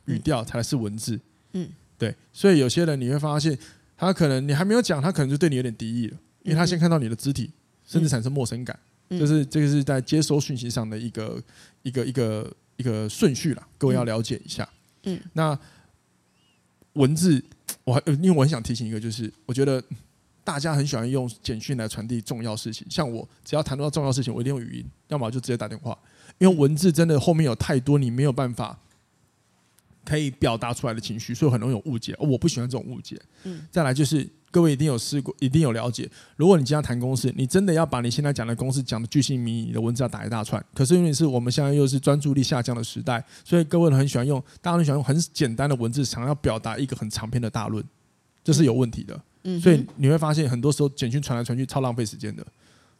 [0.05, 1.19] 语调，才是文字。
[1.53, 1.69] 嗯。
[1.99, 3.57] 对，所以有些人你会发现，
[3.97, 7.49] 他可能你还没有讲，他可能就对你有点敌意了，因为他先看到你的肢体，
[7.85, 8.77] 甚至产生陌生感。
[9.09, 11.41] 嗯、就是这个是在接收讯息上的一个
[11.81, 14.67] 一个一个一个顺序啦，各位要了解一下。
[15.05, 15.57] 嗯，那
[16.93, 17.43] 文字，
[17.83, 19.83] 我还因为我很想提醒一个，就是我觉得
[20.43, 25.97] 大家很喜欢用简讯来传递重要事情，像我只要谈到重要事情，我一定用语音，要么就直接打电话，
[26.37, 28.77] 因为文字真的后面有太多你没有办法
[30.07, 32.15] 可以表达出来的情绪，所以很容易有误解。
[32.19, 33.19] 我不喜欢这种误解。
[33.43, 34.27] 嗯，再来就是。
[34.49, 36.09] 各位一定有试过，一定有了解。
[36.37, 40.65] 如果你今天谈公事，你真的要把你现在讲的公事讲的巨细靡遗，你的文字要打一大串。
[40.73, 47.83] 可是因为是我们现在又是专注力下降的时代，所以各位很喜欢用，大家很喜欢用很简单的文字，想要表达一个很长篇的大论，
[48.41, 49.21] 这是有问题的。
[49.43, 52.43] 嗯，所以你会发现很多时候简讯传来传去超浪费时间的，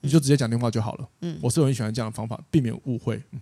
[0.01, 1.09] 你就直接讲电话就好了。
[1.21, 3.15] 嗯，我是很喜欢这样的方法，避免误会。
[3.31, 3.39] 嗯，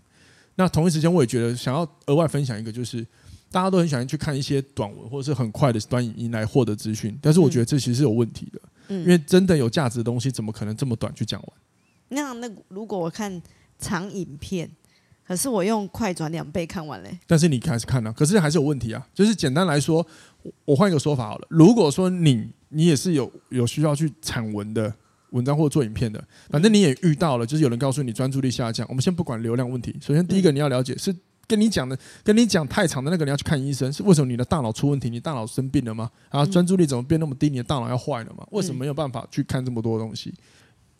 [0.56, 3.06] 那同一时间我也觉得想要额外分享一个就是。
[3.51, 11.49] 大家都很喜欢去看一些短文或者是很快的短影音来获得资讯，但是我觉得这其实是有问题的，嗯，因为真的有价值的东西怎么可能这么短去讲完？
[12.10, 13.41] 那那如果我看
[13.79, 14.69] 长影片，
[15.25, 19.08] 可是我用快转两倍看完嘞，但是你开始看了，可是还是有问题啊。
[19.13, 20.05] 就是简单来说，
[20.65, 24.93] 我换一个说法好了，如果说你你也是有有需要去产文的
[25.29, 31.15] 文章或者做影片的，反正你也遇到了，就是有人告诉你专注力下降，我们先不管流量问题，首先第一个你要了解是。
[31.47, 34.27] 跟你讲的，跟你讲太长的那个，你要去看医生，是为什么？
[34.29, 35.10] 你的大脑出问题？
[35.10, 36.10] 你大脑生病了吗？
[36.29, 37.49] 啊专注力怎么变那么低？
[37.49, 38.45] 你的大脑要坏了吗？
[38.51, 40.34] 为什么没有办法去看这么多东西？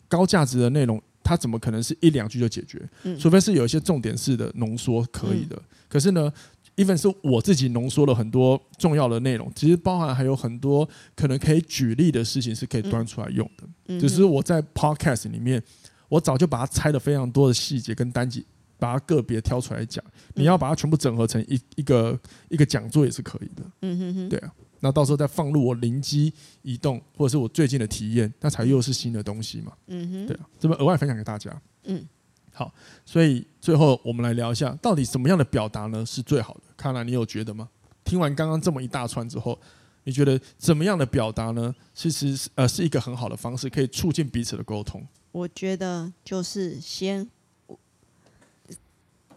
[0.08, 2.88] 高价值的内容，它怎么可能是一两句就解决？
[3.18, 5.60] 除非是有一些重点式的浓缩可以的。
[5.88, 6.32] 可是呢
[6.76, 13.98] ，even 是我自己浓缩了很多重要的内容，其实包含还有很多可能可以举例的事情是可以端出来用的。
[13.98, 15.60] 只是我在 podcast 里面，
[16.08, 18.46] 我早就把它拆了非常多的细节跟单集。
[18.78, 23.62] 把它个别挑出来讲，你要把它全部整合成一一个一个讲座也是可以的。
[23.82, 29.72] 嗯哼哼，对啊，那到时候再放入我灵机一动，或者是我最近的体验，那才又是新的东西嘛。
[29.86, 31.50] 嗯哼，对啊，这么额外分享给大家。
[31.84, 32.06] 嗯，
[32.52, 32.72] 好，
[33.04, 36.62] 所以最后我们来聊一下，到底什么样的表达呢是最好的？
[36.76, 37.68] 看来你有觉得吗？
[38.04, 39.58] 听完刚刚这么一大串之后，
[40.04, 41.74] 你觉得怎么样的表达呢？
[41.94, 45.04] 其实呃是一个很好的方式，可以促进彼此的沟通。
[45.32, 47.28] 我觉得就是先。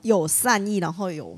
[0.02, 1.38] 有善意，然后有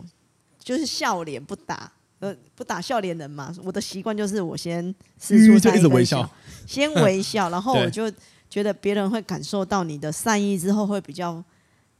[0.60, 3.54] 就是笑脸不打，呃，不打笑脸人嘛。
[3.64, 6.30] 我的习惯就是我先释出一个微笑，
[6.68, 8.12] 先微笑， 然后我就
[8.50, 11.44] 觉得别人会感受到你的善意之后，会比较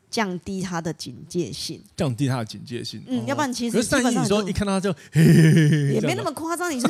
[0.10, 3.02] 降低他的警戒性，降低他的警戒性。
[3.08, 4.94] 嗯，要不然其实善意，你说一看到他就
[5.94, 6.88] 也没那么夸张，你是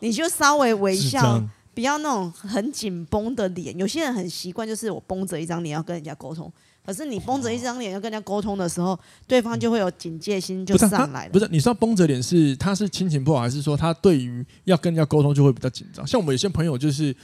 [0.00, 3.76] 你就稍微微笑，不要那种很紧绷的脸。
[3.78, 6.52] 有些人很习惯，就是我绷着一张脸要跟人家沟通。
[6.84, 11.32] 可是你绷着一张脸要跟人家沟通的时候，对方就会有警戒心就上来了。
[11.32, 16.06] 不是，你说绷着脸是他是心情不好，还是说他对于要跟人家沟通就会比较紧张？
[16.06, 17.16] 像我们有些朋友就是，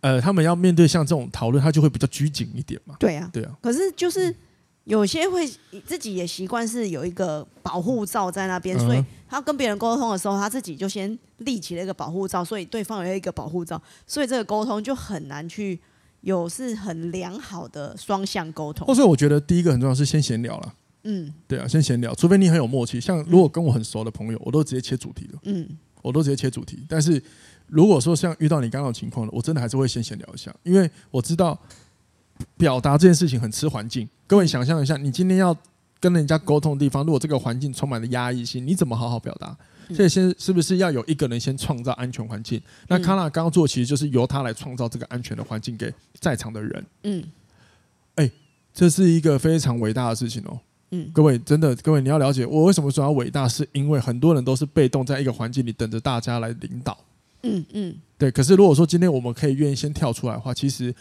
[0.00, 2.96] 呃，他们要面对像这种讨论，他就会比较拘谨一点嘛。
[2.98, 3.56] 对啊，对啊。
[3.62, 4.34] 可是就是
[4.84, 5.48] 有些会
[5.86, 15.80] 自己也习惯是有一个保护罩在那边，嗯、所以他跟别人沟通的时候，他自己就先立起了一个保护罩，所以对方有一个保护罩，所以这个沟通就很难去。
[16.20, 20.74] 有是很良好的双向沟通，所以我觉得第一个很重要是先闲聊了。
[21.04, 23.00] 嗯，对啊，先闲聊，除非你很有默契。
[23.00, 25.38] 像如果跟我很熟的朋友，我都直接切主题了。
[25.44, 25.66] 嗯，
[26.02, 26.84] 我都直接切主题。
[26.88, 27.22] 但是
[27.68, 31.56] 如果说像遇到你刚刚的情况了，我真的还是会先闲聊一下，因为我知道
[32.56, 34.08] 表达这件事情很吃环境。
[34.26, 35.56] 各位想象一下，你今天要
[36.00, 39.56] 跟人家沟通的地方，如果这个环境充满了压抑性，你怎么好好表达？
[39.94, 42.60] 所以先是不是要有一个人先创造安全环境？
[42.88, 46.86] 那康纳刚刚做其实就是由他来创造这个安全的环境给在场的人。
[47.04, 47.24] 嗯，
[48.16, 48.30] 哎，
[48.74, 50.60] 这是一个非常伟大的事情哦。
[50.90, 56.96] 嗯，各位真的，各位你要了解，我为什么说要伟大，是因为很多人都是被动在一个环境里等着大家来领导。
[57.42, 58.30] 嗯嗯，对。
[58.30, 60.94] 可是如果说今天我们可以愿意先跳出来的话，其实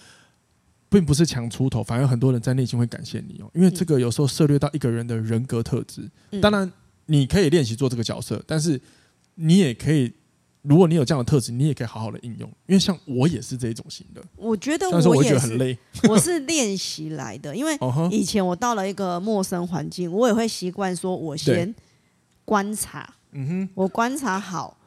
[0.90, 6.10] 并不是强出头，反而很多人在内心会感谢你哦，因为这个有时候涉猎到一个人的人格特质。
[6.42, 6.72] 当然。
[7.08, 8.80] 你可以练习做这个角色，但是
[9.36, 10.14] 你也可以，
[10.62, 12.48] 如果你有这样的特质，你也可以好好的应用。
[12.68, 14.24] 因为像我也是这一种型的。
[14.36, 17.56] 我觉得我也是，我是练习来的。
[17.56, 17.78] 因为
[18.12, 21.74] 以前我到了一个陌生环境，我也会习惯说，我先
[22.46, 23.14] 观察。
[23.32, 24.78] 嗯哼，我观察好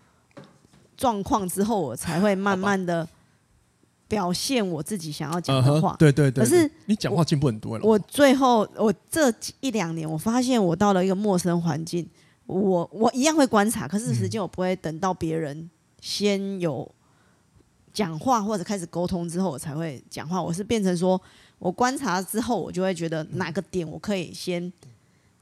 [0.96, 3.08] 状况之后，我才会慢慢的。
[4.10, 6.44] 表现我自己想要讲的话，对对对。
[6.44, 7.84] 可是你讲话进步很多了。
[7.84, 12.04] 我最后，我这一两年，我发现我到了一个陌生环境，
[12.46, 15.70] 我我一样会观察，可是时间我不会等到别人
[16.00, 16.90] 先有
[17.92, 20.42] 讲话或者开始沟通之后，我才会讲话。
[20.42, 21.20] 我是变成说
[21.60, 24.72] 我观察之后，我就会觉得哪个点我可以先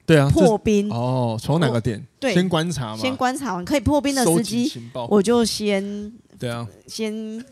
[0.04, 4.70] 对啊破冰哦，从哪个点对先观察嘛，先观察完可以破冰的时机，
[5.08, 7.42] 我就先对啊先。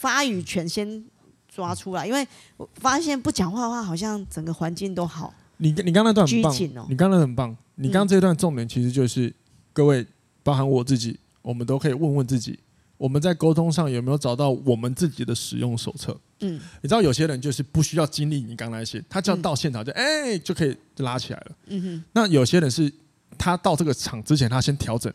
[0.00, 1.04] 发语权先
[1.46, 5.34] 抓出来，因为我发现不讲话的话，好像整个环境都好。
[5.58, 7.54] 你你刚刚那段很棒，哦、你刚刚很棒。
[7.74, 9.34] 你刚刚这段重点其实就是，嗯、
[9.74, 10.06] 各位，
[10.42, 12.58] 包含我自己，我们都可以问问自己，
[12.96, 16.18] 我们在沟通上有没有找到我们自己的使用手册？
[16.40, 21.52] 嗯，你知道有些人就是不需要经历你刚才那些，他只要到现场就哎、嗯、就可以就拉起来了。
[21.66, 22.90] 嗯哼，那有些人是
[23.36, 25.12] 他到这个场之前，他先调整。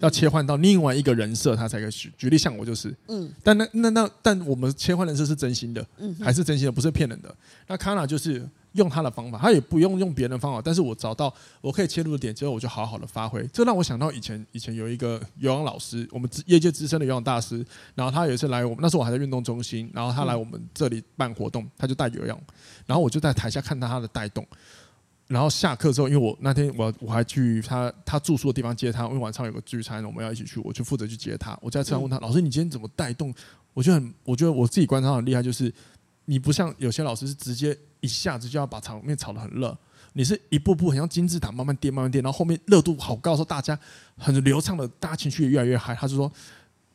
[0.00, 2.36] 要切换到另外一个人设，他才可以举举例。
[2.36, 7.34] 像我就是，嗯，但那那那，但我们切换人设是真心的，嗯，还是真心的，不是骗人的。
[7.66, 13.46] 那卡娜就是用他的方法，他也不用用别人的方法，但是我找到我可以切入的点之后，我就好好的发挥。
[13.52, 22.42] 这让我想到以前以前有一个游泳老师，我们业界资深的游泳大师，然后他有一次来我们，那时候我还在运动中心，然后他来我们这里办活动，他就带游泳，
[22.86, 24.46] 然后我就在台下看到他的带动。
[25.30, 31.56] 然后下课之后，因为我那天我我还去他他住宿的地方接他，因为晚上有个聚餐，我们要一起去，我就负责去接他。
[31.62, 33.32] 我在车上问他：“嗯、老师，你今天怎么带动？”
[33.72, 35.72] 我觉得很，我觉得我自己观察很厉害，就是
[36.24, 39.78] 你不像有些老师是直接一下子就要把场面炒得很热，
[40.14, 43.78] 你是一步步很像金字塔慢慢垫慢慢垫，然后后面热度好高的时候，大家
[44.18, 45.94] 很流畅的，大家情绪也越来越嗨。
[45.94, 46.32] 他就说：“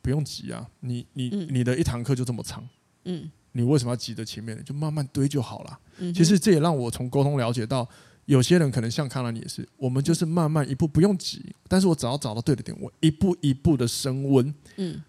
[0.04, 2.68] 不用急啊，你你你的一堂课就这么长，
[3.06, 4.62] 嗯，你为什么要急着前面呢？
[4.62, 5.80] 就慢慢堆就好了。
[6.00, 7.88] 嗯”其实这也让我从沟通了解到。
[8.26, 11.46] 有些人可能像康兰，你也是，我们就是慢慢一步，不用急。
[11.68, 14.54] 但是我只要找到对的点，我一步一步的升温。
[14.78, 15.00] 嗯，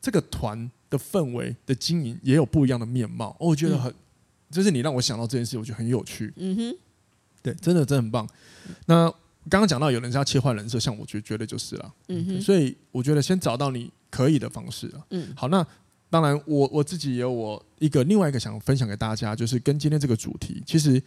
[0.00, 3.34] 这个团的氛围的经营也有不一样的面貌。
[3.40, 3.92] 我觉得很，
[4.50, 6.30] 就是你让我想到这件事，我觉得很有趣。
[6.36, 6.76] 嗯哼，
[7.42, 8.28] 对，真的真的很棒。
[8.84, 9.10] 那
[9.48, 11.94] 刚刚讲到有人是要切换人设，像我觉觉得就是了。
[12.08, 15.06] 嗯哼，所以我觉得先找到你可以的方式啊。
[15.10, 15.66] 嗯，好，那
[16.10, 21.02] 当然我我自己也有我一个另外一个想分享给大家，就是跟今天这个主题其实。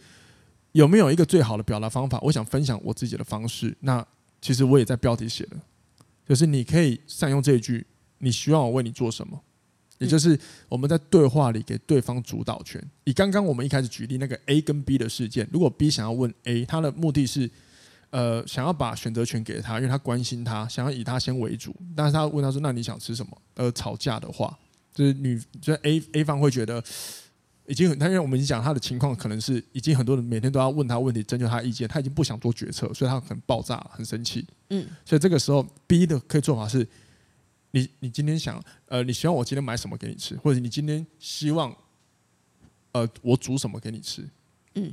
[0.72, 2.18] 有没有一个最好的表达方法？
[2.22, 3.76] 我想分享我自己的方式。
[3.80, 4.06] 那
[4.40, 5.60] 其实我也在标题写了，
[6.28, 7.84] 就是你可以善用这一句
[8.18, 9.40] ：“你希望我为你做什么？”
[9.98, 12.82] 也就是我们在对话里给对方主导权。
[13.04, 17.50] 以刚刚我们一开始举例那个 A 跟 B 的事件，如果 B 想要问 A，他的目的是
[18.10, 21.74] 呃想要把选择权给他，因为他关心他，想要以他先为主。
[21.94, 24.58] 但是他问他说：“那你想吃什么？”呃吵架的话，
[24.94, 26.82] 就是女，就是 A A 方会觉得。
[27.70, 34.44] 已经很，他因为我们已经讲他的情况，可能是已经很多人每天都要问他问题，征求他意见，他已经不想做决策，所以他很爆炸，很生气。
[34.70, 36.84] 嗯，所以这个时候 B 的可以做法是，
[37.70, 41.72] 你你今天想，呃，你希望我今天买什么给你吃，或者你今天希望，
[42.90, 44.28] 呃，我煮什么给你吃？
[44.74, 44.92] 嗯，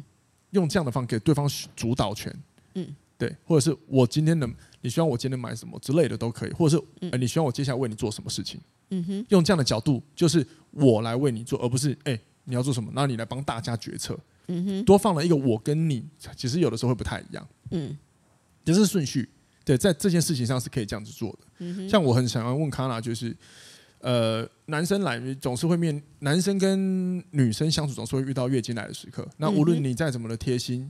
[0.51, 2.31] 用这样的方式给对方主导权，
[2.75, 8.61] 嗯，对，或者是我今天能，你希望我今天买什么之类的都可以，或者是、呃、你希望我接下来为你做什么事情，
[8.91, 16.03] 嗯哼，用这样的角度，就是我来为你做，而不是哎、欸、你要做什么，那你来帮大家决策，嗯哼，多放了一个我跟你，
[16.35, 17.95] 其实有的时候会不太一样，嗯，
[18.65, 19.29] 这是顺序，
[19.63, 23.35] 对，在这件事情上是可以这样子做的，嗯哼，像我很想要问卡娜，就是。
[23.99, 29.27] 呃，男生来总是会面，男生跟女生相处总是会遇到月经来的时刻。
[29.37, 30.87] 那无论你再怎么的贴心，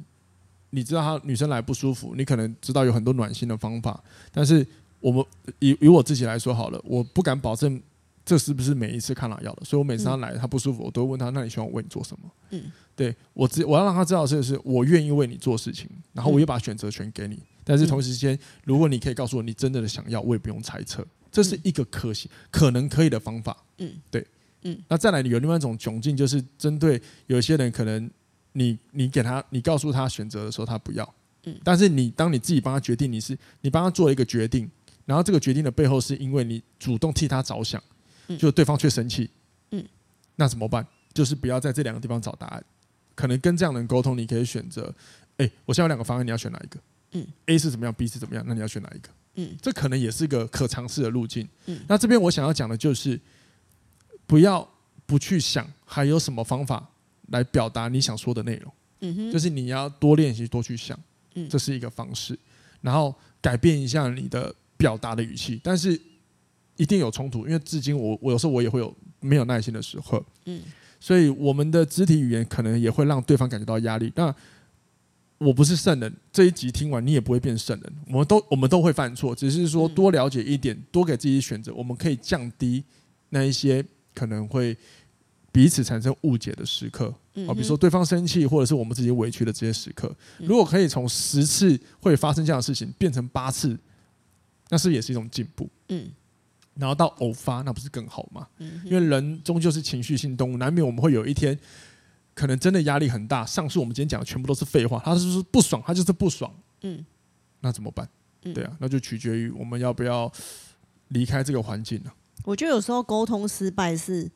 [0.72, 4.04] 你知道他女生来不舒服，你可能知道有很多暖心的方法。
[4.30, 4.64] 但是
[5.00, 5.26] 我们
[5.60, 7.82] 以以我自己来说好了，我不敢保证
[8.28, 12.30] 这是不是每一次看了要的，所以我每次他来他不舒服，我都会问他，那你希望我为你做什么？
[12.50, 17.40] 嗯，对我只我要让他知道的是，我愿意为你做事情，然后我也把选择权给你。
[17.64, 21.08] 但是同时间，如果你可以告诉我你真的的想要，我也不用猜测。
[21.32, 23.56] 这是一个可行、可能可以的方法。
[23.78, 24.28] 嗯，对，
[24.64, 24.78] 嗯。
[24.90, 28.10] 那再来，有另外一种窘境，就是针对有些人，可能
[28.52, 31.14] 你你给他，你告诉他选择的时候，他不要。
[31.44, 31.56] 嗯。
[31.64, 34.70] 但是你当你自己帮他决定，你是你帮他做了一个决定，
[35.06, 37.84] 然后这个决定的背后是因为你主动替他着想，
[38.38, 39.30] 就对方却生气。
[39.72, 39.86] 嗯。
[40.36, 40.86] 那怎么办？
[41.14, 42.64] 就是不要在这两个地方找答案。
[43.16, 44.94] 可能跟这样的人沟通，你可以选择：
[45.38, 46.80] 哎，我现在有两个方案，你要选哪一个？
[47.12, 47.28] 嗯。
[47.46, 48.44] A 是怎么样？B 是怎么样？
[48.48, 49.10] 那你要选哪一个？
[49.36, 51.48] 嗯，这可能也是一个可尝试的路径。
[51.68, 53.20] 嗯，那这边我想要讲的就是，
[54.26, 54.68] 不要
[55.06, 56.88] 不去想还有什么方法
[57.28, 58.74] 来表达你想说的内容。
[59.02, 61.00] 嗯哼，就是你要多练习，多去想。
[61.36, 62.38] 嗯，这是一个方式。
[62.82, 66.00] 然后改变一下你的表达的语气，但是
[66.78, 70.24] 一定有冲突，因为至今我我有时候我也会有没有耐心的时候。
[70.46, 70.62] 嗯，
[71.00, 74.12] 所以我们的肢体语言可能也会让对方感觉到压力。
[74.16, 74.34] 那
[75.40, 77.94] 我不是圣人，这一集听完你也不会变圣人。
[78.08, 82.84] 我们都我们都会犯错，只是说多了解一点，多给自己选择，我们可以降低
[83.30, 83.84] 那一些
[84.16, 84.76] 可能会
[85.52, 87.14] 彼此产生误解的时刻。
[87.48, 93.78] 啊，比如说对方生气，或者是我们自己委屈的这些时刻，如果可以从十次会发生这样的事情变成八次，
[94.70, 95.70] 那是也是一种进步。
[95.90, 96.10] 嗯，
[96.80, 98.48] 然后到偶发，那不是更好吗？
[98.58, 101.58] 嗯，因为人终究是情绪性动物，难免我们会有一天。
[102.34, 103.44] 可能真的压力很大。
[103.44, 106.54] 上述我们今天讲的全部都是废话，他就是不爽，他就是不爽。
[106.82, 107.04] 嗯，
[107.62, 108.08] 那怎么办？
[108.54, 110.32] 对啊，那就取决于我们要不要
[111.08, 112.14] 离开这个环境了。
[112.44, 114.30] 我觉得有时候沟通失败是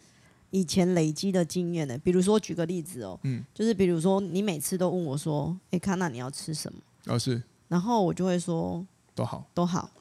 [0.49, 1.95] 以前累积的经验呢。
[1.99, 7.39] 比如说举个例子哦，嗯，就是比如说你每次都问我说：“哎，卡娜，你要吃什么？”哦，是。
[7.67, 9.91] 然后我就会说：“都好，都好。”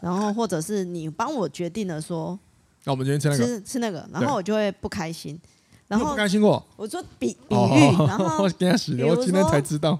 [0.00, 2.38] 然后或者是你帮我决定了说
[2.84, 5.38] ：“那我们今天吃那个，吃吃那个。”然后我就会不开心。
[5.88, 8.74] 然后不开心过，我说比比喻，然后 我今天
[9.44, 9.98] 才知道，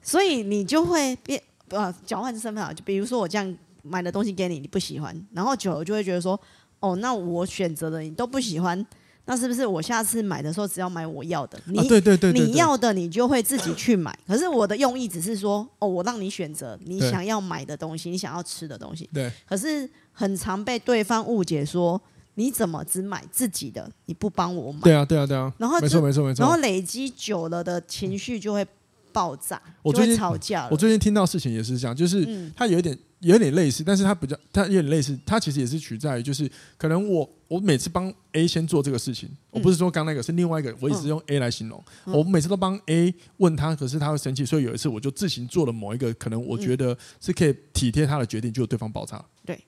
[0.00, 6.40] 所以你就会变呃交换身份啊，就比如说我这样买的东西给你，你不喜欢，然后久了就会觉得说，
[6.78, 8.86] 哦，那我选择的你都不喜欢，
[9.24, 11.60] 那是不是我下次买的时候只要买我要的？
[11.66, 14.16] 你对对对，你要的你就会自己去买。
[14.26, 19.08] 可是我的用意只是说，哦，我让你选择你想要买的东西，你想要吃的东西。
[19.12, 19.30] 对。
[19.46, 22.00] 可是很常被对方误解说。
[22.36, 23.86] 你怎么只买自己的？
[24.06, 24.80] 你不帮我买？
[24.80, 25.52] 对啊，对啊，对啊。
[25.58, 26.42] 然后没错，没错，没错。
[26.42, 28.66] 然后累积久了的情绪就会
[29.12, 30.68] 爆炸，就会吵架了。
[30.70, 41.82] 我最近听到事情也是这样，就是他有一点，有点类似，但是它比较，它有点类似，它其实也是取在于，就是可能我我每次帮 A 先做这个事情，我不是说刚那个是另外一个，我一直用 A 来形容。
[42.04, 49.24] 我每次都帮 A 问他，可是他会生气，所以有一次我就自行做了某一个可能我觉得是可以体贴他的决定，就对方爆炸。
[49.46, 49.58] 对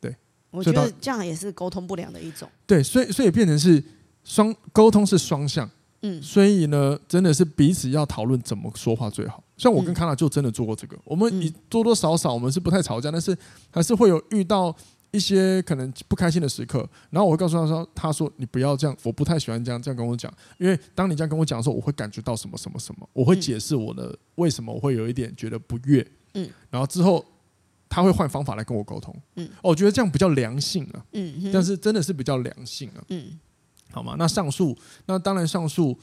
[0.00, 0.16] 对。
[0.50, 2.48] 我觉得这样也是沟通不良的一种。
[2.66, 3.82] 对，所以所以变成是
[4.24, 5.70] 双沟通是双向。
[6.02, 9.42] 嗯，所以呢，真的是彼此要讨论怎么说话最好。
[9.56, 10.98] 像我跟卡娜就真的做过这个。
[11.04, 13.36] 我们以多多少少我们是不太吵架，但是
[13.70, 14.74] 还是会有遇到
[15.12, 16.88] 一些可能不开心的时刻。
[17.10, 26.06] 然后我会告诉他说：“他说你不要这样，我不太喜欢这样这样跟我讲，因为当你这样跟我讲的时候，我会感觉到什么什么什么，我会解释我的为什么我会有一点觉得不悦。
[26.34, 27.24] 嗯，然后之后。”
[27.94, 33.38] 他会换方法来跟我沟通，嗯，哦，我觉得这样比较良性啊，嗯，但是真的是比较良性啊，嗯，
[33.92, 34.16] 好吗？
[34.18, 34.76] 那上述，
[35.06, 35.96] 那当然上述，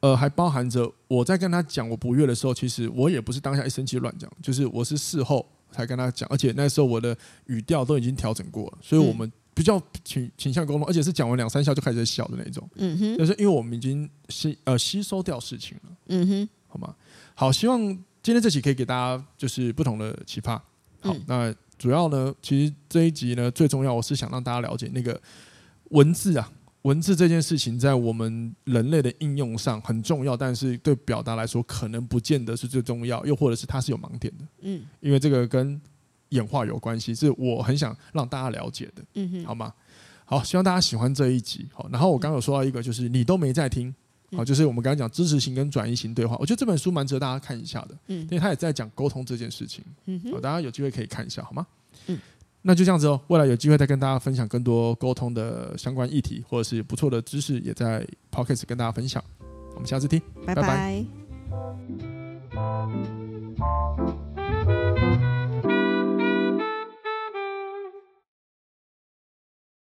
[0.00, 16.94] 呃，还包含着我在跟他讲我不悦的时候，其实我也不是当下一生气乱讲，就是我是事后才跟他讲，而且那时候我的语调都已经调整过了，所以我们比较倾倾向沟通，而且是讲完两三下就开始笑的那种，嗯哼，就是因为我们已经吸呃吸收掉事情了，嗯哼，好吗？
[17.34, 17.78] 好，希望
[18.22, 20.62] 今天这期可以给大家就是不同的启发。
[21.00, 25.20] 好，那主要呢，其实这一集呢，最重要，我是想让大家了解那个
[25.90, 26.50] 文字啊，
[26.86, 34.44] 文字这件事情在我们人类的应用上很重要，但是对表达来说，可能不见得是最重要，又或者是它是有盲点的。
[34.60, 35.80] 嗯，因为这个跟
[36.28, 39.04] 演化有关系，是我很想让大家了解的。
[39.14, 39.74] 嗯哼，好吗？
[40.24, 41.66] 好，希望大家喜欢这一集。
[41.74, 43.92] 好，然后我刚刚有说到一个，就是你都没在听。
[44.36, 51.66] 好，就是我们刚刚讲支持型跟转移型对话，我觉得这本书蛮值得大家看一下的，嗯，因为他也在讲沟通这件事情，嗯，好，大家有机会可以看一下，好吗？
[52.66, 59.22] 嗯，那就这样子哦，未来有机会再跟大家分享更多沟通的相关议题，或者是不错的知识，也在 Podcast 跟大家分享，
[59.74, 60.62] 我们下次听，拜拜。
[60.62, 61.06] 拜
[62.50, 63.15] 拜。